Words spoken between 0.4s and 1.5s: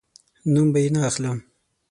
نوم به یې نه اخلم